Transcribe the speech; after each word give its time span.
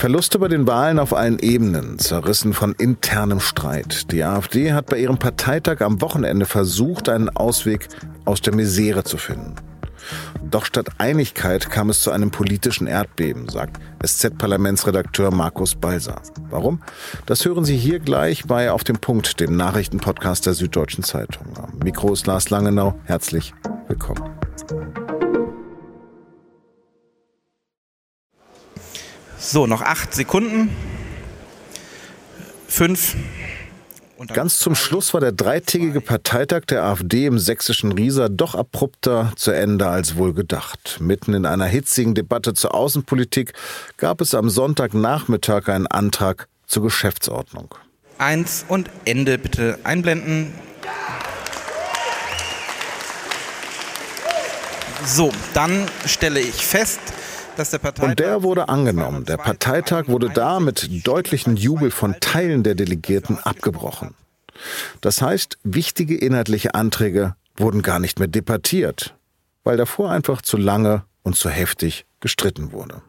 Verluste 0.00 0.38
bei 0.38 0.48
den 0.48 0.66
Wahlen 0.66 0.98
auf 0.98 1.12
allen 1.12 1.38
Ebenen, 1.40 1.98
zerrissen 1.98 2.54
von 2.54 2.72
internem 2.72 3.38
Streit. 3.38 4.10
Die 4.12 4.24
AfD 4.24 4.72
hat 4.72 4.86
bei 4.86 4.96
ihrem 4.96 5.18
Parteitag 5.18 5.82
am 5.82 6.00
Wochenende 6.00 6.46
versucht, 6.46 7.10
einen 7.10 7.28
Ausweg 7.28 7.86
aus 8.24 8.40
der 8.40 8.54
Misere 8.54 9.04
zu 9.04 9.18
finden. 9.18 9.56
Doch 10.42 10.64
statt 10.64 10.88
Einigkeit 10.96 11.68
kam 11.68 11.90
es 11.90 12.00
zu 12.00 12.12
einem 12.12 12.30
politischen 12.30 12.86
Erdbeben, 12.86 13.50
sagt 13.50 13.78
SZ-Parlamentsredakteur 14.02 15.30
Markus 15.32 15.74
Balser. 15.74 16.22
Warum? 16.48 16.80
Das 17.26 17.44
hören 17.44 17.66
Sie 17.66 17.76
hier 17.76 17.98
gleich 17.98 18.46
bei 18.46 18.72
Auf 18.72 18.84
dem 18.84 18.96
Punkt, 18.96 19.38
dem 19.38 19.54
Nachrichtenpodcast 19.54 20.46
der 20.46 20.54
Süddeutschen 20.54 21.04
Zeitung. 21.04 21.46
Am 21.58 21.78
Mikro 21.84 22.14
ist 22.14 22.26
Lars 22.26 22.48
Langenau. 22.48 22.98
Herzlich 23.04 23.52
willkommen. 23.86 24.22
So, 29.42 29.66
noch 29.66 29.80
acht 29.80 30.14
Sekunden. 30.14 30.68
Fünf. 32.68 33.16
Ganz 34.34 34.58
zum 34.58 34.74
Schluss 34.74 35.14
war 35.14 35.20
der 35.22 35.32
dreitägige 35.32 36.02
Parteitag 36.02 36.66
der 36.66 36.84
AfD 36.84 37.24
im 37.24 37.38
sächsischen 37.38 37.90
Riesa 37.92 38.28
doch 38.28 38.54
abrupter 38.54 39.32
zu 39.36 39.50
Ende 39.50 39.88
als 39.88 40.16
wohl 40.16 40.34
gedacht. 40.34 40.98
Mitten 41.00 41.32
in 41.32 41.46
einer 41.46 41.64
hitzigen 41.64 42.14
Debatte 42.14 42.52
zur 42.52 42.74
Außenpolitik 42.74 43.54
gab 43.96 44.20
es 44.20 44.34
am 44.34 44.50
Sonntagnachmittag 44.50 45.68
einen 45.68 45.86
Antrag 45.86 46.48
zur 46.66 46.82
Geschäftsordnung. 46.82 47.74
Eins 48.18 48.66
und 48.68 48.90
Ende 49.06 49.38
bitte 49.38 49.78
einblenden. 49.84 50.52
So, 55.06 55.32
dann 55.54 55.86
stelle 56.04 56.40
ich 56.40 56.66
fest, 56.66 57.00
und 58.00 58.18
der 58.18 58.42
wurde 58.42 58.68
angenommen. 58.68 59.24
Der 59.24 59.36
Parteitag 59.36 60.08
wurde 60.08 60.30
da 60.30 60.60
mit 60.60 61.06
deutlichem 61.06 61.56
Jubel 61.56 61.90
von 61.90 62.16
Teilen 62.20 62.62
der 62.62 62.74
Delegierten 62.74 63.38
abgebrochen. 63.38 64.14
Das 65.00 65.22
heißt, 65.22 65.58
wichtige 65.62 66.16
inhaltliche 66.16 66.74
Anträge 66.74 67.34
wurden 67.56 67.82
gar 67.82 67.98
nicht 67.98 68.18
mehr 68.18 68.28
debattiert, 68.28 69.14
weil 69.64 69.76
davor 69.76 70.10
einfach 70.10 70.42
zu 70.42 70.56
lange 70.56 71.04
und 71.22 71.36
zu 71.36 71.48
heftig 71.48 72.06
gestritten 72.20 72.72
wurde. 72.72 73.02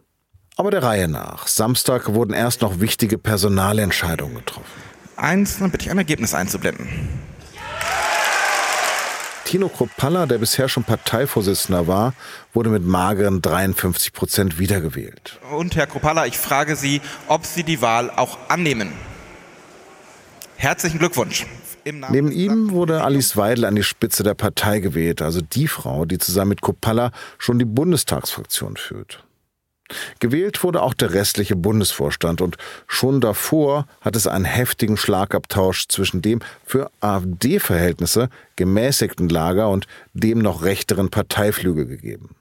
Aber 0.57 0.71
der 0.71 0.83
Reihe 0.83 1.07
nach. 1.07 1.47
Samstag 1.47 2.13
wurden 2.13 2.33
erst 2.33 2.61
noch 2.61 2.79
wichtige 2.79 3.17
Personalentscheidungen 3.17 4.35
getroffen. 4.35 4.81
Eins, 5.15 5.59
dann 5.59 5.71
bitte 5.71 5.85
ich 5.85 5.91
ein 5.91 5.97
Ergebnis 5.97 6.33
einzublenden. 6.33 6.87
Tino 9.51 9.67
Kropalla, 9.67 10.27
der 10.27 10.37
bisher 10.37 10.69
schon 10.69 10.85
Parteivorsitzender 10.85 11.85
war, 11.85 12.13
wurde 12.53 12.69
mit 12.69 12.85
mageren 12.85 13.41
53 13.41 14.13
Prozent 14.13 14.59
wiedergewählt. 14.59 15.39
Und 15.51 15.75
Herr 15.75 15.87
Kropalla, 15.87 16.25
ich 16.25 16.37
frage 16.37 16.77
Sie, 16.77 17.01
ob 17.27 17.45
Sie 17.45 17.63
die 17.63 17.81
Wahl 17.81 18.09
auch 18.11 18.37
annehmen. 18.47 18.93
Herzlichen 20.55 20.99
Glückwunsch. 20.99 21.45
Neben 21.83 22.31
ihm 22.31 22.71
wurde 22.71 23.03
Alice 23.03 23.35
Weidel 23.35 23.65
an 23.65 23.75
die 23.75 23.83
Spitze 23.83 24.23
der 24.23 24.35
Partei 24.35 24.79
gewählt, 24.79 25.21
also 25.21 25.41
die 25.41 25.67
Frau, 25.67 26.05
die 26.05 26.17
zusammen 26.17 26.51
mit 26.51 26.61
Kopalla 26.61 27.11
schon 27.37 27.59
die 27.59 27.65
Bundestagsfraktion 27.65 28.77
führt. 28.77 29.25
Gewählt 30.19 30.63
wurde 30.63 30.81
auch 30.81 30.93
der 30.93 31.13
restliche 31.13 31.55
Bundesvorstand 31.55 32.41
und 32.41 32.57
schon 32.87 33.21
davor 33.21 33.87
hat 34.01 34.15
es 34.15 34.27
einen 34.27 34.45
heftigen 34.45 34.97
Schlagabtausch 34.97 35.87
zwischen 35.87 36.21
dem 36.21 36.39
für 36.65 36.91
AfD-Verhältnisse 36.99 38.29
gemäßigten 38.55 39.29
Lager 39.29 39.69
und 39.69 39.87
dem 40.13 40.39
noch 40.39 40.63
rechteren 40.63 41.09
Parteiflügel 41.09 41.85
gegeben. 41.85 42.35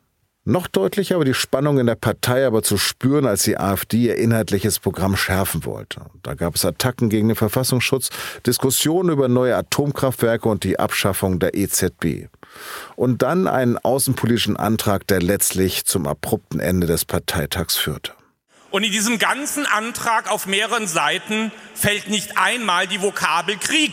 Noch 0.47 0.69
deutlicher 0.69 1.19
war 1.19 1.27
die 1.27 1.35
Spannung 1.35 1.79
in 1.79 1.87
der 1.87 1.97
Partei 1.97 2.47
aber 2.47 2.63
zu 2.63 2.79
spüren, 2.79 3.27
als 3.27 3.43
die 3.43 3.59
AfD 3.59 3.99
ihr 3.99 4.17
inhaltliches 4.17 4.79
Programm 4.79 5.15
schärfen 5.15 5.67
wollte. 5.67 6.07
Da 6.23 6.33
gab 6.33 6.55
es 6.55 6.65
Attacken 6.65 7.11
gegen 7.11 7.29
den 7.29 7.37
Verfassungsschutz, 7.37 8.09
Diskussionen 8.47 9.11
über 9.11 9.29
neue 9.29 9.55
Atomkraftwerke 9.55 10.49
und 10.49 10.65
die 10.65 10.79
Abschaffung 10.79 11.41
der 11.41 11.55
EZB. 11.55 12.29
Und 12.97 13.21
dann 13.21 13.49
einen 13.49 13.77
außenpolitischen 13.77 14.57
Antrag, 14.57 15.07
der 15.09 15.21
letztlich 15.21 15.85
zum 15.85 16.07
abrupten 16.07 16.59
Ende 16.59 16.87
des 16.87 17.05
Parteitags 17.05 17.77
führte. 17.77 18.13
Und 18.71 18.85
in 18.85 18.93
diesem 18.93 19.19
ganzen 19.19 19.67
Antrag 19.67 20.31
auf 20.31 20.47
mehreren 20.47 20.87
Seiten 20.87 21.53
fällt 21.75 22.09
nicht 22.09 22.39
einmal 22.39 22.87
die 22.87 23.03
Vokabel 23.03 23.57
Krieg. 23.59 23.93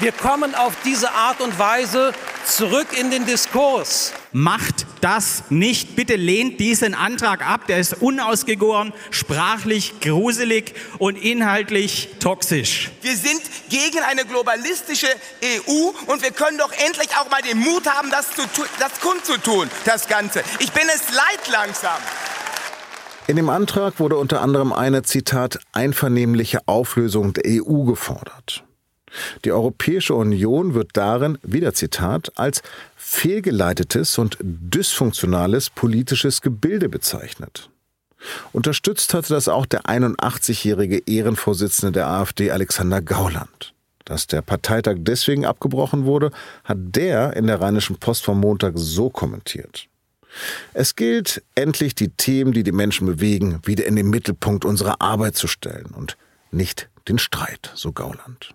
Wir 0.00 0.10
kommen 0.10 0.56
auf 0.56 0.74
diese 0.84 1.12
Art 1.12 1.40
und 1.40 1.56
Weise 1.56 2.12
zurück 2.44 2.88
in 2.98 3.12
den 3.12 3.26
Diskurs. 3.26 4.12
Macht 4.32 4.86
das 5.00 5.44
nicht. 5.50 5.94
Bitte 5.94 6.16
lehnt 6.16 6.58
diesen 6.58 6.94
Antrag 6.94 7.46
ab. 7.46 7.68
Der 7.68 7.78
ist 7.78 8.02
unausgegoren, 8.02 8.92
sprachlich 9.10 10.00
gruselig 10.00 10.74
und 10.98 11.14
inhaltlich 11.14 12.08
toxisch. 12.18 12.90
Wir 13.02 13.16
sind 13.16 13.40
gegen 13.70 14.00
eine 14.00 14.24
globalistische 14.24 15.06
EU 15.44 15.92
und 16.06 16.22
wir 16.22 16.32
können 16.32 16.58
doch 16.58 16.72
endlich 16.72 17.10
auch 17.16 17.30
mal 17.30 17.42
den 17.42 17.58
Mut 17.58 17.86
haben, 17.86 18.10
das, 18.10 18.30
zu, 18.32 18.42
das 18.80 19.00
kundzutun, 19.00 19.70
das 19.84 20.08
Ganze. 20.08 20.42
Ich 20.58 20.72
bin 20.72 20.88
es 20.92 21.14
leid 21.14 21.52
langsam. 21.52 21.98
In 23.28 23.36
dem 23.36 23.48
Antrag 23.48 24.00
wurde 24.00 24.16
unter 24.16 24.40
anderem 24.40 24.72
eine, 24.72 25.04
Zitat, 25.04 25.60
einvernehmliche 25.72 26.66
Auflösung 26.66 27.32
der 27.32 27.44
EU 27.46 27.84
gefordert. 27.84 28.64
Die 29.44 29.52
Europäische 29.52 30.14
Union 30.14 30.74
wird 30.74 30.90
darin, 30.94 31.38
wieder 31.42 31.74
Zitat, 31.74 32.32
als 32.36 32.62
fehlgeleitetes 32.96 34.18
und 34.18 34.36
dysfunktionales 34.40 35.70
politisches 35.70 36.40
Gebilde 36.40 36.88
bezeichnet. 36.88 37.70
Unterstützt 38.52 39.12
hatte 39.14 39.34
das 39.34 39.48
auch 39.48 39.66
der 39.66 39.82
81-jährige 39.82 41.02
Ehrenvorsitzende 41.06 41.92
der 41.92 42.08
AfD 42.08 42.50
Alexander 42.50 43.02
Gauland. 43.02 43.74
Dass 44.04 44.26
der 44.26 44.42
Parteitag 44.42 44.96
deswegen 44.98 45.46
abgebrochen 45.46 46.04
wurde, 46.04 46.30
hat 46.64 46.78
der 46.78 47.36
in 47.36 47.46
der 47.46 47.60
Rheinischen 47.60 47.96
Post 47.96 48.24
vom 48.24 48.40
Montag 48.40 48.74
so 48.76 49.08
kommentiert. 49.08 49.88
Es 50.72 50.96
gilt, 50.96 51.42
endlich 51.54 51.94
die 51.94 52.10
Themen, 52.10 52.52
die 52.52 52.64
die 52.64 52.72
Menschen 52.72 53.06
bewegen, 53.06 53.60
wieder 53.64 53.86
in 53.86 53.96
den 53.96 54.10
Mittelpunkt 54.10 54.64
unserer 54.64 55.00
Arbeit 55.00 55.36
zu 55.36 55.46
stellen 55.46 55.92
und 55.94 56.16
nicht 56.50 56.88
den 57.08 57.18
Streit, 57.18 57.70
so 57.74 57.92
Gauland. 57.92 58.54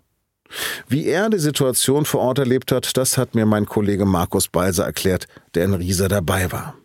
Wie 0.88 1.06
er 1.06 1.30
die 1.30 1.40
Situation 1.40 2.06
vor 2.06 2.22
Ort 2.22 2.40
erlebt 2.40 2.72
hat, 2.72 2.98
das 2.98 3.18
hat 3.18 3.36
mir 3.36 3.46
mein 3.46 3.66
Kollege 3.66 4.06
Markus 4.06 4.48
Balser 4.48 4.86
erklärt, 4.86 5.28
der 5.54 5.66
in 5.66 5.74
Riesa 5.74 6.08
dabei 6.08 6.52
war. 6.52 6.76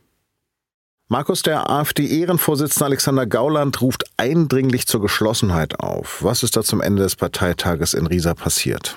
Markus, 1.08 1.42
der 1.42 1.68
AfD-Ehrenvorsitzende 1.70 2.86
Alexander 2.86 3.26
Gauland 3.26 3.80
ruft 3.80 4.04
eindringlich 4.16 4.86
zur 4.86 5.02
Geschlossenheit 5.02 5.78
auf. 5.80 6.22
Was 6.22 6.42
ist 6.42 6.56
da 6.56 6.62
zum 6.62 6.80
Ende 6.80 7.02
des 7.02 7.16
Parteitages 7.16 7.94
in 7.94 8.06
Riesa 8.06 8.34
passiert? 8.34 8.96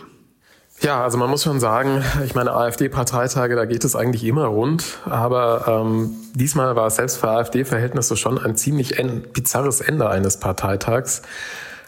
Ja, 0.79 1.03
also 1.03 1.17
man 1.17 1.29
muss 1.29 1.43
schon 1.43 1.59
sagen, 1.59 2.03
ich 2.23 2.35
meine, 2.35 2.53
AfD-Parteitage, 2.53 3.55
da 3.55 3.65
geht 3.65 3.83
es 3.83 3.95
eigentlich 3.95 4.23
immer 4.23 4.45
rund. 4.45 4.99
Aber 5.05 5.65
ähm, 5.67 6.11
diesmal 6.33 6.75
war 6.75 6.87
es 6.87 6.95
selbst 6.95 7.17
für 7.17 7.29
AfD-Verhältnisse 7.29 8.15
schon 8.15 8.37
ein 8.37 8.55
ziemlich 8.55 8.95
bizarres 9.33 9.81
Ende 9.81 10.07
eines 10.09 10.39
Parteitags. 10.39 11.23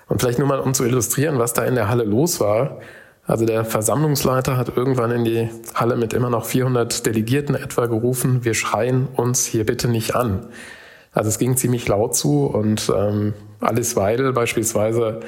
Und 0.10 0.20
vielleicht 0.20 0.40
nur 0.40 0.48
mal, 0.48 0.60
um 0.60 0.74
zu 0.74 0.84
illustrieren, 0.84 1.40
was 1.40 1.54
da 1.54 1.64
in 1.64 1.76
der 1.76 1.88
Halle 1.88 2.04
los 2.04 2.40
war. 2.40 2.80
Also 3.26 3.46
der 3.46 3.64
Versammlungsleiter 3.64 4.58
hat 4.58 4.76
irgendwann 4.76 5.12
in 5.12 5.24
die 5.24 5.50
Halle 5.76 5.96
mit 5.96 6.14
immer 6.14 6.32
noch 6.32 6.46
400 6.46 7.06
Delegierten 7.06 7.54
etwa 7.54 7.86
gerufen, 7.86 8.44
wir 8.44 8.56
schreien 8.56 9.08
uns 9.16 9.46
hier 9.46 9.68
bitte 9.68 9.88
nicht 9.88 10.16
an. 10.16 10.48
Also 11.14 11.30
es 11.30 11.38
ging 11.38 11.56
ziemlich 11.56 11.88
laut 11.88 12.16
zu 12.16 12.46
und 12.48 12.92
ähm, 12.96 13.36
Alice 13.60 13.96
Weidel 13.96 14.34
beispielsweise 14.34 15.20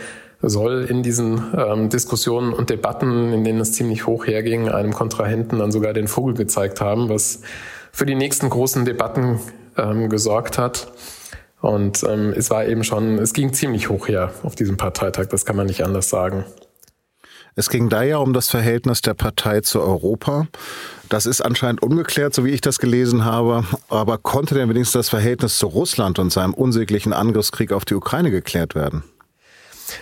soll 0.42 0.86
in 0.90 1.04
diesen 1.04 1.44
ähm, 1.56 1.90
Diskussionen 1.90 2.54
und 2.54 2.72
Debatten, 2.72 3.34
in 3.34 3.44
denen 3.44 3.60
es 3.60 3.74
ziemlich 3.74 4.08
hoch 4.08 4.26
herging, 4.26 4.70
einem 4.70 4.94
Kontrahenten 4.94 5.60
dann 5.60 5.72
sogar 5.72 5.94
den 5.94 6.08
Vogel 6.08 6.34
gezeigt 6.34 6.82
haben, 6.82 7.10
was 7.10 7.42
für 7.92 8.08
die 8.08 8.16
nächsten 8.16 8.50
großen 8.50 8.84
Debatten 8.84 9.40
ähm, 9.78 10.10
gesorgt 10.10 10.58
hat. 10.58 10.92
Und 11.62 12.04
ähm, 12.04 12.34
es 12.36 12.50
war 12.50 12.66
eben 12.66 12.84
schon, 12.84 13.20
es 13.20 13.34
ging 13.34 13.54
ziemlich 13.54 13.90
hoch 13.90 14.08
her 14.08 14.32
auf 14.44 14.56
diesem 14.56 14.78
Parteitag, 14.78 15.28
das 15.28 15.46
kann 15.46 15.56
man 15.56 15.68
nicht 15.68 15.84
anders 15.84 16.10
sagen. 16.10 16.44
Es 17.56 17.70
ging 17.70 17.90
da 17.90 18.02
ja 18.02 18.18
um 18.18 18.34
das 18.34 18.50
Verhältnis 18.50 19.02
der 19.02 19.14
Partei 19.14 19.62
zu 19.62 19.82
Europa. 19.82 20.48
Das 21.10 21.26
ist 21.26 21.42
anscheinend 21.42 21.84
ungeklärt, 21.84 22.34
so 22.34 22.46
wie 22.46 22.52
ich 22.52 22.62
das 22.62 22.80
gelesen 22.80 23.26
habe. 23.26 23.66
Aber 23.90 24.18
konnte 24.18 24.56
denn 24.56 24.70
wenigstens 24.70 24.94
das 24.94 25.10
Verhältnis 25.10 25.58
zu 25.58 25.68
Russland 25.68 26.18
und 26.18 26.32
seinem 26.32 26.54
unsäglichen 26.54 27.12
Angriffskrieg 27.12 27.74
auf 27.74 27.84
die 27.84 27.96
Ukraine 27.96 28.32
geklärt 28.32 28.74
werden? 28.74 29.04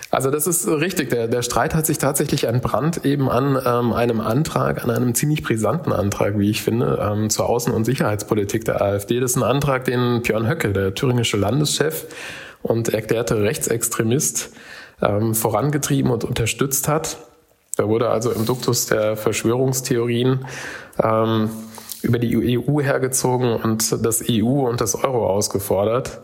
Also 0.09 0.31
das 0.31 0.47
ist 0.47 0.67
richtig. 0.67 1.09
Der, 1.09 1.27
der 1.27 1.41
Streit 1.41 1.75
hat 1.75 1.85
sich 1.85 1.97
tatsächlich 1.97 2.45
entbrannt 2.45 3.05
eben 3.05 3.29
an 3.29 3.61
ähm, 3.65 3.93
einem 3.93 4.21
Antrag, 4.21 4.83
an 4.83 4.89
einem 4.89 5.15
ziemlich 5.15 5.43
brisanten 5.43 5.93
Antrag, 5.93 6.37
wie 6.37 6.49
ich 6.49 6.61
finde, 6.61 6.99
ähm, 7.01 7.29
zur 7.29 7.49
Außen- 7.49 7.71
und 7.71 7.85
Sicherheitspolitik 7.85 8.65
der 8.65 8.81
AfD. 8.81 9.19
Das 9.19 9.31
ist 9.31 9.37
ein 9.37 9.43
Antrag, 9.43 9.85
den 9.85 10.21
Björn 10.21 10.47
Höcke, 10.47 10.71
der 10.73 10.93
thüringische 10.93 11.37
Landeschef 11.37 12.05
und 12.61 12.89
erklärte 12.89 13.41
Rechtsextremist, 13.41 14.51
ähm, 15.01 15.33
vorangetrieben 15.35 16.11
und 16.11 16.23
unterstützt 16.23 16.87
hat. 16.87 17.17
Da 17.77 17.87
wurde 17.87 18.09
also 18.09 18.31
im 18.31 18.45
Duktus 18.45 18.87
der 18.87 19.15
Verschwörungstheorien 19.15 20.45
ähm, 21.01 21.49
über 22.01 22.19
die 22.19 22.59
EU 22.59 22.81
hergezogen 22.81 23.55
und 23.55 24.03
das 24.05 24.23
EU 24.29 24.67
und 24.67 24.81
das 24.81 24.95
Euro 24.95 25.27
ausgefordert. 25.29 26.19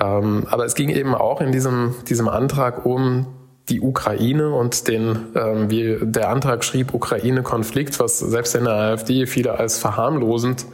Ähm, 0.00 0.46
aber 0.50 0.64
es 0.64 0.74
ging 0.74 0.88
eben 0.88 1.14
auch 1.14 1.40
in 1.40 1.52
diesem, 1.52 1.94
diesem 2.08 2.28
Antrag 2.28 2.84
um 2.84 3.26
die 3.68 3.80
Ukraine 3.80 4.50
und 4.50 4.88
den, 4.88 5.18
ähm, 5.34 5.70
wie 5.70 5.98
der 6.02 6.28
Antrag 6.28 6.64
schrieb, 6.64 6.92
Ukraine-Konflikt, 6.92 7.98
was 7.98 8.18
selbst 8.18 8.54
in 8.54 8.64
der 8.64 8.74
AfD 8.74 9.26
viele 9.26 9.58
als 9.58 9.78
verharmlosend 9.78 10.66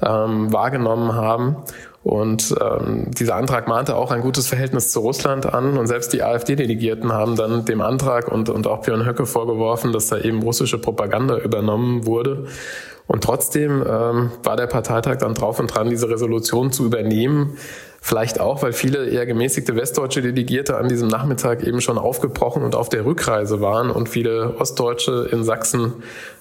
ähm, 0.00 0.52
wahrgenommen 0.52 1.14
haben. 1.14 1.56
Und 2.04 2.54
ähm, 2.60 3.10
dieser 3.10 3.34
Antrag 3.34 3.66
mahnte 3.66 3.96
auch 3.96 4.12
ein 4.12 4.20
gutes 4.20 4.46
Verhältnis 4.46 4.92
zu 4.92 5.00
Russland 5.00 5.52
an. 5.52 5.76
Und 5.76 5.88
selbst 5.88 6.12
die 6.12 6.22
AfD-Delegierten 6.22 7.12
haben 7.12 7.34
dann 7.34 7.64
dem 7.64 7.80
Antrag 7.80 8.28
und, 8.28 8.48
und 8.48 8.66
auch 8.68 8.82
Björn 8.82 9.04
Höcke 9.04 9.26
vorgeworfen, 9.26 9.92
dass 9.92 10.06
da 10.06 10.18
eben 10.18 10.40
russische 10.42 10.78
Propaganda 10.78 11.36
übernommen 11.38 12.06
wurde. 12.06 12.46
Und 13.08 13.24
trotzdem 13.24 13.84
ähm, 13.86 14.30
war 14.42 14.56
der 14.56 14.68
Parteitag 14.68 15.16
dann 15.16 15.34
drauf 15.34 15.58
und 15.58 15.74
dran, 15.74 15.90
diese 15.90 16.08
Resolution 16.08 16.70
zu 16.72 16.86
übernehmen. 16.86 17.58
Vielleicht 18.00 18.40
auch, 18.40 18.62
weil 18.62 18.72
viele 18.72 19.08
eher 19.08 19.26
gemäßigte 19.26 19.74
westdeutsche 19.76 20.22
Delegierte 20.22 20.76
an 20.76 20.88
diesem 20.88 21.08
Nachmittag 21.08 21.64
eben 21.64 21.80
schon 21.80 21.98
aufgebrochen 21.98 22.62
und 22.62 22.74
auf 22.74 22.88
der 22.88 23.04
Rückreise 23.04 23.60
waren 23.60 23.90
und 23.90 24.08
viele 24.08 24.54
Ostdeutsche 24.58 25.28
in 25.32 25.42
Sachsen 25.42 25.94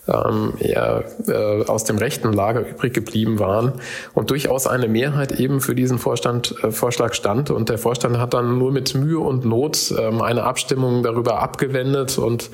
ähm, 0.07 0.53
eher 0.59 1.03
äh, 1.27 1.65
aus 1.65 1.83
dem 1.83 1.97
rechten 1.97 2.31
Lager 2.31 2.61
übrig 2.67 2.93
geblieben 2.93 3.39
waren 3.39 3.73
und 4.13 4.29
durchaus 4.29 4.67
eine 4.67 4.87
Mehrheit 4.87 5.33
eben 5.39 5.61
für 5.61 5.75
diesen 5.75 5.99
Vorstand, 5.99 6.55
äh, 6.63 6.71
Vorschlag 6.71 7.13
stand. 7.13 7.49
Und 7.51 7.69
der 7.69 7.77
Vorstand 7.77 8.17
hat 8.17 8.33
dann 8.33 8.57
nur 8.57 8.71
mit 8.71 8.95
Mühe 8.95 9.19
und 9.19 9.45
Not 9.45 9.93
ähm, 9.97 10.21
eine 10.21 10.43
Abstimmung 10.43 11.03
darüber 11.03 11.41
abgewendet 11.41 12.17
und 12.17 12.49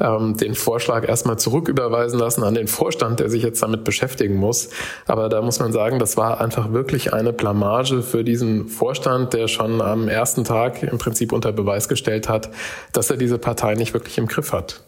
ähm, 0.00 0.36
den 0.36 0.54
Vorschlag 0.54 1.08
erstmal 1.08 1.38
zurücküberweisen 1.38 2.18
lassen 2.18 2.42
an 2.42 2.54
den 2.54 2.66
Vorstand, 2.66 3.20
der 3.20 3.30
sich 3.30 3.42
jetzt 3.42 3.62
damit 3.62 3.84
beschäftigen 3.84 4.36
muss. 4.36 4.70
Aber 5.06 5.28
da 5.28 5.42
muss 5.42 5.60
man 5.60 5.72
sagen, 5.72 5.98
das 5.98 6.16
war 6.16 6.40
einfach 6.40 6.72
wirklich 6.72 7.12
eine 7.12 7.32
Blamage 7.32 8.02
für 8.02 8.24
diesen 8.24 8.55
Vorstand, 8.64 9.34
der 9.34 9.48
schon 9.48 9.80
am 9.80 10.08
ersten 10.08 10.44
Tag 10.44 10.82
im 10.82 10.98
Prinzip 10.98 11.32
unter 11.32 11.52
Beweis 11.52 11.88
gestellt 11.88 12.28
hat, 12.28 12.50
dass 12.92 13.10
er 13.10 13.16
diese 13.16 13.38
Partei 13.38 13.74
nicht 13.74 13.92
wirklich 13.94 14.18
im 14.18 14.26
Griff 14.26 14.52
hat. 14.52 14.82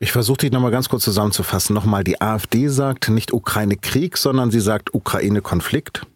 Ich 0.00 0.12
versuche 0.12 0.38
dich 0.38 0.52
nochmal 0.52 0.70
ganz 0.70 0.88
kurz 0.88 1.02
zusammenzufassen. 1.02 1.74
Nochmal, 1.74 2.04
die 2.04 2.20
AfD 2.20 2.68
sagt 2.68 3.08
nicht 3.08 3.32
Ukraine-Krieg, 3.32 4.16
sondern 4.16 4.52
sie 4.52 4.60
sagt 4.60 4.94
Ukraine-Konflikt. 4.94 6.06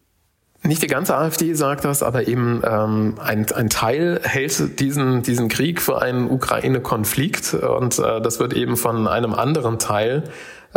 Nicht 0.65 0.81
die 0.81 0.87
ganze 0.87 1.17
AfD 1.17 1.55
sagt 1.55 1.85
das, 1.85 2.05
aber 2.05 2.29
eben 2.29 2.63
ähm, 2.65 3.15
ein, 3.19 3.51
ein 3.51 3.69
Teil 3.69 4.21
hält 4.23 4.79
diesen, 4.79 5.23
diesen 5.23 5.49
Krieg 5.49 5.83
für 5.83 6.01
einen 6.01 6.31
Ukraine-Konflikt 6.31 7.55
und 7.55 7.99
äh, 7.99 8.21
das 8.21 8.39
wird 8.39 8.55
eben 8.55 8.77
von 8.77 9.09
einem 9.09 9.35
anderen 9.35 9.81
Teil 9.81 10.23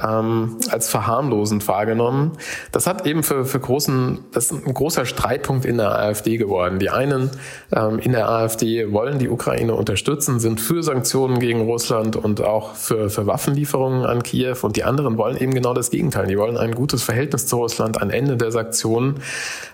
ähm, 0.01 0.57
als 0.69 0.89
verharmlosend 0.89 1.67
wahrgenommen. 1.67 2.33
Das 2.71 2.87
hat 2.87 3.05
eben 3.05 3.23
für, 3.23 3.45
für 3.45 3.59
großen, 3.59 4.19
das 4.31 4.51
ist 4.51 4.65
ein 4.65 4.73
großer 4.73 5.05
Streitpunkt 5.05 5.65
in 5.65 5.77
der 5.77 5.97
AfD 5.97 6.37
geworden. 6.37 6.79
Die 6.79 6.89
einen 6.89 7.29
ähm, 7.71 7.99
in 7.99 8.11
der 8.11 8.29
AfD 8.29 8.91
wollen 8.91 9.19
die 9.19 9.29
Ukraine 9.29 9.73
unterstützen, 9.73 10.39
sind 10.39 10.59
für 10.59 10.83
Sanktionen 10.83 11.39
gegen 11.39 11.61
Russland 11.61 12.15
und 12.15 12.41
auch 12.41 12.75
für, 12.75 13.09
für 13.09 13.27
Waffenlieferungen 13.27 14.05
an 14.05 14.23
Kiew 14.23 14.57
und 14.61 14.75
die 14.75 14.83
anderen 14.83 15.17
wollen 15.17 15.37
eben 15.37 15.53
genau 15.53 15.73
das 15.73 15.91
Gegenteil. 15.91 16.27
Die 16.27 16.37
wollen 16.37 16.57
ein 16.57 16.75
gutes 16.75 17.03
Verhältnis 17.03 17.47
zu 17.47 17.57
Russland, 17.57 18.01
ein 18.01 18.09
Ende 18.09 18.37
der 18.37 18.51
Sanktionen. 18.51 19.21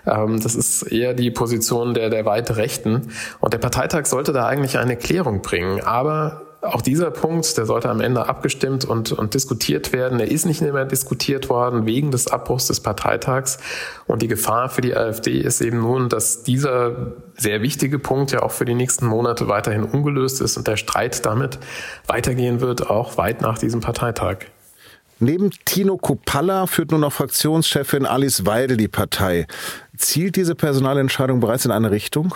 Ähm, 0.06 0.40
das 0.40 0.54
ist 0.54 0.82
eher 0.82 1.14
die 1.14 1.30
Position 1.30 1.94
der, 1.94 2.10
der 2.10 2.24
weit 2.24 2.56
Rechten. 2.56 3.08
Und 3.40 3.52
der 3.52 3.58
Parteitag 3.58 4.06
sollte 4.06 4.32
da 4.32 4.46
eigentlich 4.46 4.78
eine 4.78 4.96
Klärung 4.96 5.42
bringen. 5.42 5.80
Aber 5.82 6.41
auch 6.62 6.80
dieser 6.80 7.10
Punkt, 7.10 7.56
der 7.58 7.66
sollte 7.66 7.90
am 7.90 8.00
Ende 8.00 8.28
abgestimmt 8.28 8.84
und, 8.84 9.10
und 9.12 9.34
diskutiert 9.34 9.92
werden. 9.92 10.20
Er 10.20 10.30
ist 10.30 10.46
nicht 10.46 10.62
mehr 10.62 10.84
diskutiert 10.84 11.48
worden 11.48 11.86
wegen 11.86 12.12
des 12.12 12.28
Abbruchs 12.28 12.68
des 12.68 12.80
Parteitags. 12.80 13.58
Und 14.06 14.22
die 14.22 14.28
Gefahr 14.28 14.68
für 14.68 14.80
die 14.80 14.96
AfD 14.96 15.38
ist 15.40 15.60
eben 15.60 15.80
nun, 15.80 16.08
dass 16.08 16.44
dieser 16.44 17.14
sehr 17.36 17.62
wichtige 17.62 17.98
Punkt 17.98 18.30
ja 18.30 18.42
auch 18.42 18.52
für 18.52 18.64
die 18.64 18.74
nächsten 18.74 19.06
Monate 19.06 19.48
weiterhin 19.48 19.82
ungelöst 19.82 20.40
ist 20.40 20.56
und 20.56 20.68
der 20.68 20.76
Streit 20.76 21.26
damit 21.26 21.58
weitergehen 22.06 22.60
wird, 22.60 22.88
auch 22.88 23.16
weit 23.16 23.40
nach 23.40 23.58
diesem 23.58 23.80
Parteitag. 23.80 24.46
Neben 25.18 25.50
Tino 25.64 25.96
Kupalla 25.96 26.66
führt 26.66 26.92
nun 26.92 27.00
noch 27.00 27.12
Fraktionschefin 27.12 28.06
Alice 28.06 28.46
Weidel 28.46 28.76
die 28.76 28.88
Partei. 28.88 29.46
Zielt 29.96 30.36
diese 30.36 30.54
Personalentscheidung 30.54 31.40
bereits 31.40 31.64
in 31.64 31.70
eine 31.70 31.90
Richtung? 31.90 32.34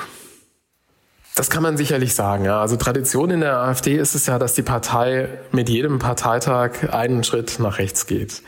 Das 1.37 1.51
kann 1.51 1.63
man 1.63 1.77
sicherlich 1.77 2.15
sagen. 2.15 2.47
Ja. 2.47 2.63
Also 2.63 2.77
Tradition 2.77 3.31
in 3.31 3.41
der 3.41 3.59
AfD 3.59 3.97
ist 3.97 4.15
es 4.15 4.27
ja, 4.27 4.39
dass 4.39 4.55
die 4.55 4.63
Partei 4.63 5.29
mit 5.53 5.69
jedem 5.69 5.99
Parteitag 5.99 6.95
einen 6.95 7.25
Schritt 7.25 7.59
nach 7.59 7.79
rechts 7.79 8.07
geht. 8.07 8.43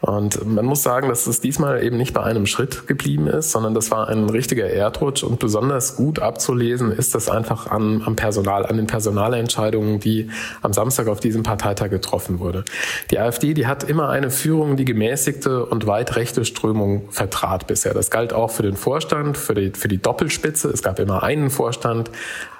Und 0.00 0.46
man 0.46 0.64
muss 0.64 0.82
sagen, 0.82 1.10
dass 1.10 1.26
es 1.26 1.42
diesmal 1.42 1.84
eben 1.84 1.98
nicht 1.98 2.14
bei 2.14 2.22
einem 2.22 2.46
Schritt 2.46 2.86
geblieben 2.86 3.26
ist, 3.26 3.52
sondern 3.52 3.74
das 3.74 3.90
war 3.90 4.08
ein 4.08 4.30
richtiger 4.30 4.66
Erdrutsch 4.66 5.22
und 5.22 5.38
besonders 5.38 5.96
gut 5.96 6.20
abzulesen 6.20 6.90
ist 6.90 7.14
das 7.14 7.28
einfach 7.28 7.66
an, 7.66 8.02
am 8.06 8.16
Personal, 8.16 8.64
an 8.64 8.78
den 8.78 8.86
Personalentscheidungen, 8.86 10.00
die 10.00 10.30
am 10.62 10.72
Samstag 10.72 11.06
auf 11.08 11.20
diesem 11.20 11.42
Parteitag 11.42 11.90
getroffen 11.90 12.38
wurde. 12.38 12.64
Die 13.10 13.18
AfD, 13.18 13.52
die 13.52 13.66
hat 13.66 13.84
immer 13.84 14.08
eine 14.08 14.30
Führung, 14.30 14.76
die 14.76 14.86
gemäßigte 14.86 15.66
und 15.66 15.86
weit 15.86 16.16
rechte 16.16 16.46
Strömung 16.46 17.10
vertrat 17.10 17.66
bisher. 17.66 17.92
Das 17.92 18.10
galt 18.10 18.32
auch 18.32 18.50
für 18.50 18.62
den 18.62 18.76
Vorstand, 18.76 19.36
für 19.36 19.54
die, 19.54 19.72
für 19.72 19.88
die 19.88 20.00
Doppelspitze. 20.00 20.68
Es 20.68 20.82
gab 20.82 20.98
immer 20.98 21.22
einen 21.22 21.50
Vorstand, 21.50 22.10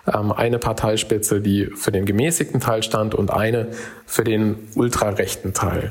ähm, 0.07 0.31
eine 0.31 0.59
Parteispitze, 0.59 1.41
die 1.41 1.71
für 1.75 1.91
den 1.91 2.05
gemäßigten 2.05 2.61
Teil 2.61 2.83
stand 2.83 3.15
und 3.15 3.31
eine 3.31 3.69
für 4.05 4.25
den 4.25 4.57
ultrarechten 4.75 5.55
Teil. 5.55 5.91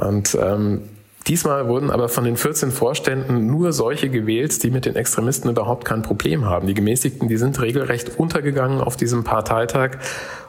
Und 0.00 0.36
ähm, 0.40 0.82
Diesmal 1.26 1.68
wurden 1.68 1.90
aber 1.90 2.08
von 2.08 2.24
den 2.24 2.36
14 2.36 2.70
Vorständen 2.70 3.46
nur 3.46 3.72
solche 3.72 4.08
gewählt, 4.08 4.62
die 4.62 4.70
mit 4.70 4.86
den 4.86 4.96
Extremisten 4.96 5.50
überhaupt 5.50 5.84
kein 5.84 6.02
Problem 6.02 6.46
haben. 6.46 6.66
Die 6.66 6.74
Gemäßigten, 6.74 7.28
die 7.28 7.36
sind 7.36 7.60
regelrecht 7.60 8.18
untergegangen 8.18 8.80
auf 8.80 8.96
diesem 8.96 9.22
Parteitag 9.22 9.98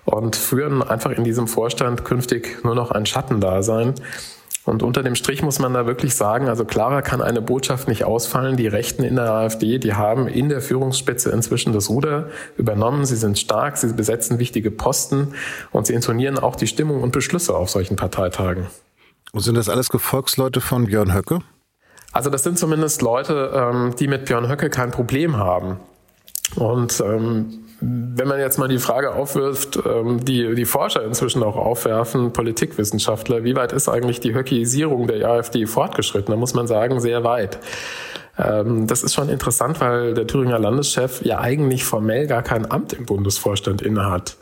und 0.06 0.38
führen 0.38 0.82
einfach 0.82 1.12
in 1.12 1.26
diesem 1.26 1.48
Vorstand 1.48 2.06
künftig 2.06 2.64
nur 2.64 2.74
noch 2.74 2.92
ein 2.92 3.06
Schattendasein. 3.06 3.96
Und 4.64 4.84
unter 4.84 5.04
dem 5.04 5.16
Strich 5.16 5.42
muss 5.42 5.60
man 5.60 5.74
da 5.74 5.88
wirklich 5.88 6.16
sagen, 6.16 6.48
also 6.48 6.66
klarer 6.66 7.02
kann 7.02 7.22
eine 7.22 7.42
Botschaft 7.42 7.88
nicht 7.88 8.06
ausfallen. 8.06 8.58
Die 8.58 8.68
Rechten 8.68 9.04
in 9.04 9.16
der 9.16 9.32
AfD, 9.32 9.80
die 9.80 9.96
haben 9.96 10.28
in 10.28 10.50
der 10.50 10.62
Führungsspitze 10.62 11.32
inzwischen 11.32 11.74
das 11.74 11.90
Ruder 11.90 12.30
übernommen. 12.58 13.06
Sie 13.06 13.16
sind 13.16 13.40
stark, 13.40 13.78
sie 13.78 13.92
besetzen 13.92 14.40
wichtige 14.40 14.72
Posten 14.72 15.34
und 15.72 15.88
sie 15.88 15.94
intonieren 15.94 16.40
auch 16.40 16.56
die 16.56 16.68
Stimmung 16.68 17.02
und 17.02 17.12
Beschlüsse 17.12 17.56
auf 17.56 17.70
solchen 17.70 17.98
Parteitagen. 17.98 18.68
Und 19.32 19.42
sind 19.42 19.56
das 19.56 19.70
alles 19.70 19.90
Gefolgsleute 19.90 20.62
von 20.62 20.86
Björn 20.86 21.14
Höcke? 21.14 21.40
Also 22.12 22.30
das 22.30 22.44
sind 22.44 22.60
zumindest 22.60 23.02
Leute, 23.02 23.52
ähm, 23.54 23.96
die 23.98 24.08
mit 24.08 24.26
Björn 24.26 24.50
Höcke 24.50 24.70
kein 24.70 24.92
Problem 24.92 25.38
haben. 25.38 25.80
Und 26.56 27.02
ähm, 27.06 27.62
wenn 27.80 28.28
man 28.28 28.40
jetzt 28.40 28.60
mal 28.60 28.68
die 28.68 28.78
Frage 28.78 29.14
aufwirft, 29.16 29.80
ähm, 29.86 30.24
die 30.24 30.54
die 30.54 30.66
Forscher 30.66 31.04
inzwischen 31.04 31.42
auch 31.42 31.56
aufwerfen, 31.56 32.34
Politikwissenschaftler, 32.34 33.44
wie 33.44 33.56
weit 33.56 33.72
ist 33.72 33.90
eigentlich 33.90 34.20
die 34.20 34.36
Höckisierung 34.36 35.08
der 35.08 35.28
AfD 35.28 35.66
fortgeschritten? 35.66 36.32
Da 36.32 36.38
muss 36.38 36.54
man 36.54 36.68
sagen, 36.68 37.00
sehr 37.00 37.24
weit. 37.24 37.58
Ähm, 38.44 38.88
das 38.88 39.04
ist 39.04 39.14
schon 39.14 39.30
interessant, 39.30 39.80
weil 39.82 40.14
der 40.14 40.28
Thüringer 40.28 40.60
Landeschef 40.60 41.24
ja 41.24 41.40
eigentlich 41.40 41.84
formell 41.84 42.28
gar 42.28 42.42
kein 42.44 42.70
Amt 42.70 42.94
im 42.94 43.06
Bundesvorstand 43.06 43.82
innehat. 43.82 44.36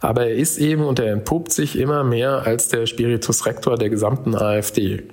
Aber 0.00 0.26
er 0.26 0.34
ist 0.34 0.58
eben 0.58 0.84
und 0.84 0.98
er 0.98 1.12
entpuppt 1.12 1.52
sich 1.52 1.78
immer 1.78 2.04
mehr 2.04 2.46
als 2.46 2.68
der 2.68 2.86
Spiritus 2.86 3.46
Rector 3.46 3.76
der 3.76 3.90
gesamten 3.90 4.34
AfD. 4.34 5.04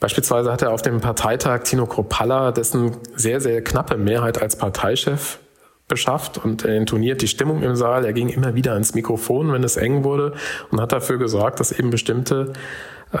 Beispielsweise 0.00 0.52
hat 0.52 0.62
er 0.62 0.70
auf 0.70 0.82
dem 0.82 1.00
Parteitag 1.00 1.62
Tino 1.64 1.86
Kropalla 1.86 2.52
dessen 2.52 2.96
sehr, 3.16 3.40
sehr 3.40 3.62
knappe 3.62 3.96
Mehrheit 3.96 4.40
als 4.40 4.56
Parteichef 4.56 5.38
beschafft 5.88 6.38
und 6.42 6.64
er 6.64 6.76
intoniert 6.76 7.22
die 7.22 7.28
Stimmung 7.28 7.62
im 7.62 7.76
Saal. 7.76 8.04
Er 8.04 8.12
ging 8.12 8.28
immer 8.28 8.54
wieder 8.54 8.72
ans 8.72 8.94
Mikrofon, 8.94 9.52
wenn 9.52 9.64
es 9.64 9.76
eng 9.76 10.04
wurde 10.04 10.32
und 10.70 10.80
hat 10.80 10.92
dafür 10.92 11.18
gesorgt, 11.18 11.60
dass 11.60 11.72
eben 11.72 11.90
bestimmte 11.90 12.52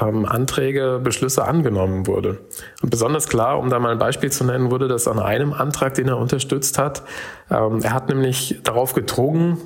ähm, 0.00 0.26
Anträge, 0.26 1.00
Beschlüsse 1.02 1.44
angenommen 1.44 2.06
wurde. 2.06 2.38
Und 2.82 2.90
besonders 2.90 3.28
klar, 3.28 3.58
um 3.58 3.70
da 3.70 3.78
mal 3.78 3.92
ein 3.92 3.98
Beispiel 3.98 4.30
zu 4.30 4.44
nennen, 4.44 4.70
wurde 4.70 4.88
das 4.88 5.08
an 5.08 5.18
einem 5.18 5.52
Antrag, 5.52 5.94
den 5.94 6.08
er 6.08 6.18
unterstützt 6.18 6.78
hat. 6.78 7.02
Ähm, 7.50 7.80
er 7.82 7.92
hat 7.92 8.08
nämlich 8.08 8.60
darauf 8.64 8.94
gedrungen, 8.94 9.58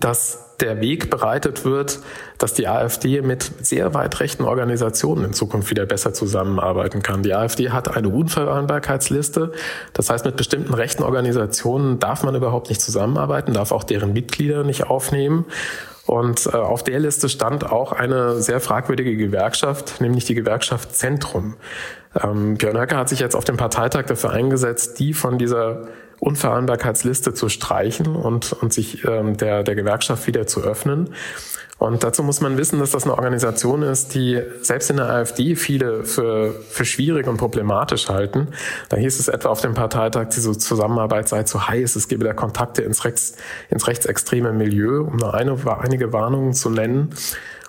dass 0.00 0.56
der 0.60 0.80
Weg 0.80 1.10
bereitet 1.10 1.64
wird, 1.64 2.00
dass 2.38 2.54
die 2.54 2.68
AfD 2.68 3.22
mit 3.22 3.50
sehr 3.60 3.92
weit 3.94 4.20
rechten 4.20 4.44
Organisationen 4.44 5.24
in 5.24 5.32
Zukunft 5.32 5.70
wieder 5.70 5.84
besser 5.86 6.14
zusammenarbeiten 6.14 7.02
kann. 7.02 7.22
Die 7.22 7.34
AfD 7.34 7.70
hat 7.70 7.96
eine 7.96 8.08
Unvereinbarkeitsliste. 8.08 9.52
Das 9.92 10.10
heißt, 10.10 10.24
mit 10.24 10.36
bestimmten 10.36 10.74
rechten 10.74 11.02
Organisationen 11.02 11.98
darf 11.98 12.22
man 12.22 12.34
überhaupt 12.34 12.68
nicht 12.68 12.80
zusammenarbeiten, 12.80 13.52
darf 13.52 13.72
auch 13.72 13.84
deren 13.84 14.12
Mitglieder 14.12 14.64
nicht 14.64 14.86
aufnehmen. 14.86 15.44
Und 16.06 16.46
äh, 16.46 16.50
auf 16.50 16.84
der 16.84 17.00
Liste 17.00 17.28
stand 17.28 17.70
auch 17.70 17.92
eine 17.92 18.40
sehr 18.40 18.60
fragwürdige 18.60 19.16
Gewerkschaft, 19.16 20.00
nämlich 20.00 20.24
die 20.24 20.34
Gewerkschaft 20.34 20.94
Zentrum. 20.94 21.56
Ähm, 22.22 22.56
Björn 22.56 22.78
Höcke 22.78 22.96
hat 22.96 23.08
sich 23.08 23.20
jetzt 23.20 23.34
auf 23.34 23.44
dem 23.44 23.56
Parteitag 23.56 24.06
dafür 24.06 24.30
eingesetzt, 24.30 24.98
die 24.98 25.14
von 25.14 25.38
dieser 25.38 25.88
Unvereinbarkeitsliste 26.20 27.34
zu 27.34 27.48
streichen 27.48 28.16
und, 28.16 28.52
und 28.52 28.72
sich 28.72 29.04
ähm, 29.04 29.36
der, 29.36 29.62
der 29.62 29.74
Gewerkschaft 29.74 30.26
wieder 30.26 30.46
zu 30.46 30.62
öffnen. 30.62 31.10
Und 31.78 32.04
dazu 32.04 32.22
muss 32.22 32.40
man 32.40 32.56
wissen, 32.56 32.78
dass 32.78 32.92
das 32.92 33.04
eine 33.04 33.14
Organisation 33.14 33.82
ist, 33.82 34.14
die 34.14 34.40
selbst 34.62 34.90
in 34.90 34.96
der 34.96 35.10
AfD 35.10 35.56
viele 35.56 36.04
für, 36.04 36.54
für 36.70 36.84
schwierig 36.84 37.26
und 37.26 37.36
problematisch 37.36 38.08
halten. 38.08 38.48
Da 38.88 38.96
hieß 38.96 39.18
es 39.18 39.28
etwa 39.28 39.48
auf 39.48 39.60
dem 39.60 39.74
Parteitag, 39.74 40.28
diese 40.28 40.56
Zusammenarbeit 40.56 41.28
sei 41.28 41.42
zu 41.42 41.68
heiß, 41.68 41.96
es 41.96 42.08
gebe 42.08 42.24
da 42.24 42.32
Kontakte 42.32 42.82
ins, 42.82 43.04
Rechts, 43.04 43.34
ins 43.70 43.86
rechtsextreme 43.88 44.52
Milieu, 44.52 45.02
um 45.02 45.16
nur 45.16 45.34
eine, 45.34 45.58
einige 45.80 46.12
Warnungen 46.12 46.54
zu 46.54 46.70
nennen. 46.70 47.10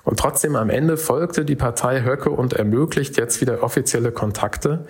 Und 0.06 0.20
trotzdem 0.20 0.56
am 0.56 0.70
Ende 0.70 0.98
folgte 0.98 1.44
die 1.44 1.56
Partei 1.56 2.04
Höcke 2.04 2.30
und 2.30 2.54
ermöglicht 2.54 3.18
jetzt 3.18 3.42
wieder 3.42 3.64
offizielle 3.64 4.12
Kontakte. 4.12 4.86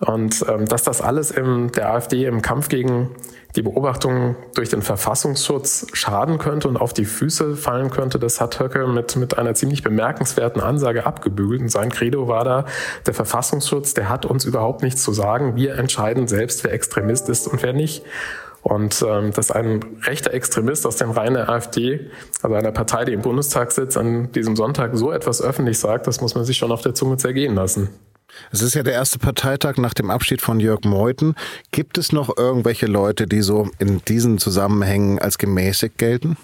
Und 0.00 0.44
ähm, 0.48 0.66
dass 0.66 0.82
das 0.82 1.00
alles 1.00 1.30
im, 1.30 1.70
der 1.70 1.92
AfD 1.92 2.24
im 2.24 2.42
Kampf 2.42 2.68
gegen 2.68 3.10
die 3.54 3.62
Beobachtung 3.62 4.34
durch 4.54 4.68
den 4.68 4.82
Verfassungsschutz 4.82 5.86
schaden 5.92 6.38
könnte 6.38 6.66
und 6.66 6.76
auf 6.76 6.92
die 6.92 7.04
Füße 7.04 7.54
fallen 7.54 7.90
könnte, 7.90 8.18
das 8.18 8.40
hat 8.40 8.58
Höcke 8.58 8.88
mit, 8.88 9.14
mit 9.14 9.38
einer 9.38 9.54
ziemlich 9.54 9.84
bemerkenswerten 9.84 10.60
Ansage 10.60 11.06
abgebügelt. 11.06 11.60
Und 11.60 11.68
sein 11.68 11.90
Credo 11.90 12.26
war 12.26 12.42
da, 12.42 12.64
der 13.06 13.14
Verfassungsschutz, 13.14 13.94
der 13.94 14.08
hat 14.08 14.26
uns 14.26 14.44
überhaupt 14.44 14.82
nichts 14.82 15.04
zu 15.04 15.12
sagen. 15.12 15.54
Wir 15.54 15.76
entscheiden 15.76 16.26
selbst, 16.26 16.64
wer 16.64 16.72
Extremist 16.72 17.28
ist 17.28 17.46
und 17.46 17.62
wer 17.62 17.72
nicht. 17.72 18.04
Und 18.62 19.04
ähm, 19.06 19.32
dass 19.32 19.50
ein 19.50 19.84
rechter 20.02 20.32
Extremist 20.32 20.86
aus 20.86 20.96
dem 20.96 21.10
Reihen 21.10 21.34
der 21.34 21.48
AfD, 21.48 22.10
also 22.42 22.54
einer 22.54 22.70
Partei, 22.70 23.04
die 23.04 23.12
im 23.12 23.22
Bundestag 23.22 23.72
sitzt, 23.72 23.96
an 23.96 24.30
diesem 24.32 24.54
Sonntag 24.54 24.92
so 24.94 25.10
etwas 25.10 25.42
öffentlich 25.42 25.78
sagt, 25.78 26.06
das 26.06 26.20
muss 26.20 26.34
man 26.34 26.44
sich 26.44 26.56
schon 26.56 26.70
auf 26.70 26.82
der 26.82 26.94
Zunge 26.94 27.16
zergehen 27.16 27.56
lassen. 27.56 27.88
Es 28.50 28.62
ist 28.62 28.74
ja 28.74 28.82
der 28.82 28.94
erste 28.94 29.18
Parteitag 29.18 29.76
nach 29.76 29.94
dem 29.94 30.10
Abschied 30.10 30.40
von 30.40 30.60
Jörg 30.60 30.84
Meuthen. 30.84 31.34
Gibt 31.70 31.98
es 31.98 32.12
noch 32.12 32.36
irgendwelche 32.36 32.86
Leute, 32.86 33.26
die 33.26 33.42
so 33.42 33.68
in 33.78 34.02
diesen 34.06 34.38
Zusammenhängen 34.38 35.18
als 35.18 35.38
gemäßigt 35.38 35.98
gelten? 35.98 36.36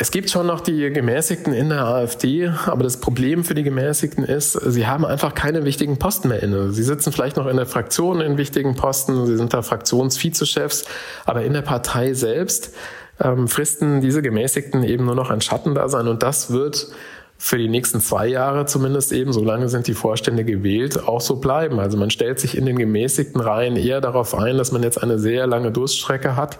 Es 0.00 0.12
gibt 0.12 0.30
schon 0.30 0.46
noch 0.46 0.60
die 0.60 0.90
Gemäßigten 0.90 1.52
in 1.52 1.70
der 1.70 1.84
AfD, 1.84 2.52
aber 2.66 2.84
das 2.84 2.98
Problem 2.98 3.42
für 3.42 3.54
die 3.54 3.64
Gemäßigten 3.64 4.22
ist, 4.22 4.52
sie 4.52 4.86
haben 4.86 5.04
einfach 5.04 5.34
keine 5.34 5.64
wichtigen 5.64 5.98
Posten 5.98 6.28
mehr 6.28 6.40
inne. 6.40 6.70
Sie 6.70 6.84
sitzen 6.84 7.10
vielleicht 7.10 7.36
noch 7.36 7.48
in 7.48 7.56
der 7.56 7.66
Fraktion 7.66 8.20
in 8.20 8.38
wichtigen 8.38 8.76
Posten, 8.76 9.26
sie 9.26 9.36
sind 9.36 9.54
da 9.54 9.62
Fraktionsvizechefs, 9.62 10.84
aber 11.26 11.42
in 11.42 11.52
der 11.52 11.62
Partei 11.62 12.14
selbst 12.14 12.76
ähm, 13.20 13.48
fristen 13.48 14.00
diese 14.00 14.22
Gemäßigten 14.22 14.84
eben 14.84 15.04
nur 15.04 15.16
noch 15.16 15.30
ein 15.30 15.40
Schattendasein 15.40 16.06
und 16.06 16.22
das 16.22 16.52
wird 16.52 16.92
für 17.36 17.58
die 17.58 17.68
nächsten 17.68 18.00
zwei 18.00 18.28
Jahre 18.28 18.66
zumindest 18.66 19.10
eben, 19.10 19.32
solange 19.32 19.68
sind 19.68 19.88
die 19.88 19.94
Vorstände 19.94 20.44
gewählt, 20.44 21.08
auch 21.08 21.20
so 21.20 21.36
bleiben. 21.36 21.80
Also 21.80 21.96
man 21.96 22.10
stellt 22.10 22.38
sich 22.38 22.56
in 22.56 22.66
den 22.66 22.78
gemäßigten 22.78 23.40
Reihen 23.40 23.76
eher 23.76 24.00
darauf 24.00 24.34
ein, 24.36 24.58
dass 24.58 24.70
man 24.70 24.84
jetzt 24.84 25.02
eine 25.02 25.18
sehr 25.18 25.48
lange 25.48 25.72
Durststrecke 25.72 26.36
hat 26.36 26.58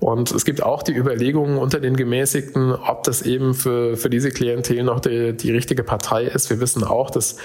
und 0.00 0.30
es 0.30 0.44
gibt 0.44 0.62
auch 0.62 0.82
die 0.82 0.94
Überlegungen 0.94 1.58
unter 1.58 1.80
den 1.80 1.96
Gemäßigten, 1.96 2.72
ob 2.72 3.02
das 3.02 3.22
eben 3.22 3.54
für, 3.54 3.96
für 3.96 4.10
diese 4.10 4.30
Klientel 4.30 4.82
noch 4.84 5.00
die, 5.00 5.36
die 5.36 5.50
richtige 5.50 5.82
Partei 5.82 6.24
ist. 6.24 6.50
Wir 6.50 6.60
wissen 6.60 6.84
auch, 6.84 7.10
dass 7.10 7.36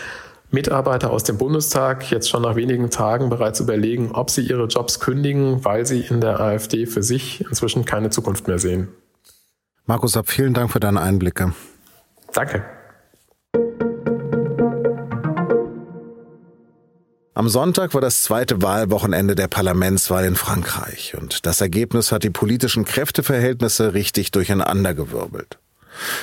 Mitarbeiter 0.52 1.10
aus 1.10 1.24
dem 1.24 1.40
Bundestag 1.40 2.12
jetzt 2.12 2.30
schon 2.30 2.44
nach 2.44 2.56
wenigen 2.56 2.92
Tagen 2.92 3.30
bereits 3.30 3.60
überlegen, 3.60 4.12
ob 4.12 4.30
sie 4.30 4.42
ihre 4.42 4.68
Jobs 4.68 5.00
kündigen, 5.00 5.66
weil 5.66 5.88
sie 5.88 6.02
in 6.02 6.22
der 6.22 6.40
AfD 6.40 6.86
für 6.86 7.02
sich 7.02 7.42
inzwischen 7.42 7.86
keine 7.86 8.12
Zukunft 8.12 8.48
mehr 8.48 8.60
sehen. 8.60 8.90
Markus 9.88 10.16
Ab, 10.16 10.30
vielen 10.30 10.54
Dank 10.54 10.72
für 10.72 10.80
deine 10.80 11.02
Einblicke. 11.02 11.54
Danke. 12.34 12.64
Am 17.36 17.50
Sonntag 17.50 17.96
war 17.96 18.02
das 18.02 18.22
zweite 18.22 18.62
Wahlwochenende 18.62 19.34
der 19.34 19.48
Parlamentswahl 19.48 20.24
in 20.26 20.36
Frankreich 20.36 21.16
und 21.20 21.48
das 21.48 21.62
Ergebnis 21.62 22.12
hat 22.12 22.24
die 22.24 22.30
politischen 22.30 22.86
Kräfteverhältnisse 22.86 23.96
richtig 23.96 24.30
durcheinandergewirbelt. 24.30 25.58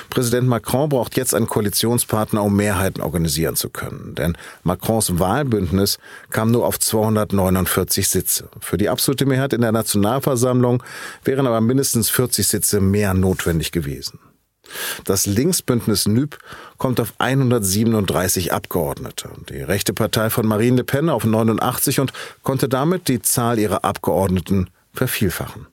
Präsident 0.09 0.47
Macron 0.47 0.89
braucht 0.89 1.17
jetzt 1.17 1.35
einen 1.35 1.49
Koalitionspartner, 1.49 2.45
um 2.45 2.55
Mehrheiten 2.55 3.01
organisieren 3.01 3.57
zu 3.57 3.71
können. 3.71 4.15
Denn 4.15 4.37
Macrons 4.63 5.19
Wahlbündnis 5.19 5.99
kam 6.31 6.53
nur 6.53 6.65
auf 6.65 6.79
249 6.79 8.09
Sitze. 8.09 8.49
Für 8.61 8.77
die 8.77 8.89
absolute 8.89 9.27
Mehrheit 9.27 9.53
in 9.53 9.63
der 9.63 9.73
Nationalversammlung 9.73 10.81
wären 11.25 11.47
aber 11.49 11.61
mindestens 11.61 12.09
40 12.09 12.47
Sitze 12.47 12.81
mehr 12.81 13.15
notwendig 13.15 13.73
gewesen. 13.73 14.21
Das 15.05 15.27
Linksbündnis 15.27 16.07
NÜB 16.07 16.39
kommt 16.79 17.01
auf 17.01 17.15
137 17.19 18.53
Abgeordnete. 18.53 19.31
Die 19.49 19.63
rechte 19.63 19.93
Partei 19.93 20.31
von 20.31 20.47
Marine 20.47 20.79
Le 20.79 20.85
Pen 20.85 21.09
auf 21.09 21.25
89 21.25 22.01
und 22.01 22.13
konnte 22.43 22.69
damit 22.69 23.09
die 23.09 23.23
Zahl 23.23 23.59
ihrer 23.59 23.85
Abgeordneten 23.85 24.71
vervielfachen. 24.93 25.67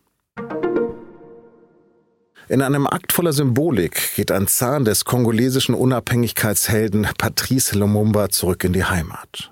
In 2.49 2.61
einem 2.61 2.87
Akt 2.87 3.11
voller 3.11 3.33
Symbolik 3.33 4.15
geht 4.15 4.31
ein 4.31 4.47
Zahn 4.47 4.85
des 4.85 5.03
kongolesischen 5.03 5.75
Unabhängigkeitshelden 5.75 7.05
Patrice 7.17 7.77
Lumumba 7.77 8.29
zurück 8.29 8.63
in 8.63 8.71
die 8.71 8.85
Heimat. 8.85 9.51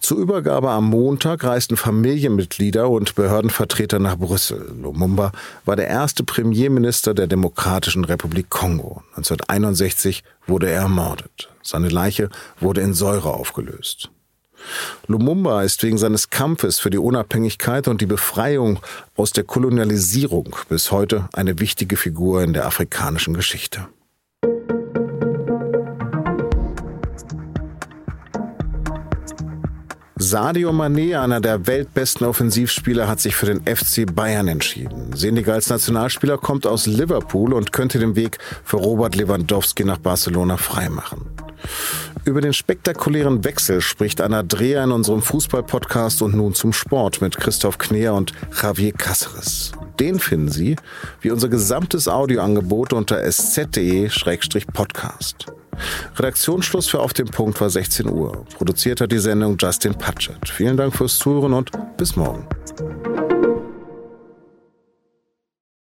Zur 0.00 0.18
Übergabe 0.18 0.70
am 0.70 0.86
Montag 0.86 1.44
reisten 1.44 1.76
Familienmitglieder 1.76 2.88
und 2.88 3.14
Behördenvertreter 3.14 3.98
nach 3.98 4.16
Brüssel. 4.16 4.74
Lumumba 4.80 5.32
war 5.64 5.76
der 5.76 5.88
erste 5.88 6.24
Premierminister 6.24 7.14
der 7.14 7.26
Demokratischen 7.26 8.04
Republik 8.04 8.50
Kongo. 8.50 9.02
1961 9.16 10.24
wurde 10.46 10.68
er 10.68 10.82
ermordet. 10.82 11.48
Seine 11.62 11.88
Leiche 11.88 12.30
wurde 12.60 12.80
in 12.80 12.94
Säure 12.94 13.32
aufgelöst. 13.32 14.10
Lumumba 15.06 15.62
ist 15.62 15.82
wegen 15.82 15.98
seines 15.98 16.30
Kampfes 16.30 16.78
für 16.78 16.90
die 16.90 16.98
Unabhängigkeit 16.98 17.88
und 17.88 18.00
die 18.00 18.06
Befreiung 18.06 18.78
aus 19.16 19.32
der 19.32 19.44
Kolonialisierung 19.44 20.54
bis 20.68 20.92
heute 20.92 21.28
eine 21.32 21.58
wichtige 21.58 21.96
Figur 21.96 22.42
in 22.42 22.52
der 22.52 22.66
afrikanischen 22.66 23.34
Geschichte. 23.34 23.88
Sadio 30.32 30.72
Mané, 30.72 31.20
einer 31.20 31.42
der 31.42 31.66
weltbesten 31.66 32.26
Offensivspieler, 32.26 33.06
hat 33.06 33.20
sich 33.20 33.36
für 33.36 33.44
den 33.44 33.60
FC 33.66 34.06
Bayern 34.10 34.48
entschieden. 34.48 35.14
Senegals 35.14 35.68
Nationalspieler 35.68 36.38
kommt 36.38 36.66
aus 36.66 36.86
Liverpool 36.86 37.52
und 37.52 37.74
könnte 37.74 37.98
den 37.98 38.16
Weg 38.16 38.38
für 38.64 38.78
Robert 38.78 39.14
Lewandowski 39.14 39.84
nach 39.84 39.98
Barcelona 39.98 40.56
freimachen. 40.56 41.26
Über 42.24 42.40
den 42.40 42.54
spektakulären 42.54 43.44
Wechsel 43.44 43.82
spricht 43.82 44.22
Anna 44.22 44.42
Dreher 44.42 44.84
in 44.84 44.92
unserem 44.92 45.20
Fußball-Podcast 45.20 46.22
und 46.22 46.34
nun 46.34 46.54
zum 46.54 46.72
Sport 46.72 47.20
mit 47.20 47.36
Christoph 47.36 47.76
Kneer 47.76 48.14
und 48.14 48.32
Javier 48.58 48.94
Cáceres. 48.94 49.72
Den 50.00 50.18
finden 50.18 50.48
Sie, 50.48 50.76
wie 51.20 51.30
unser 51.30 51.50
gesamtes 51.50 52.08
Audioangebot 52.08 52.94
unter 52.94 53.22
sz.de-podcast. 53.30 55.52
Redaktionsschluss 56.16 56.88
für 56.88 57.00
Auf 57.00 57.12
dem 57.12 57.28
Punkt 57.28 57.60
war 57.60 57.70
16 57.70 58.08
Uhr. 58.08 58.44
Produziert 58.56 59.00
hat 59.00 59.12
die 59.12 59.18
Sendung 59.18 59.56
Justin 59.58 59.94
Patchett. 59.94 60.48
Vielen 60.48 60.76
Dank 60.76 60.94
fürs 60.94 61.18
Zuhören 61.18 61.54
und 61.54 61.70
bis 61.96 62.16
morgen. 62.16 62.46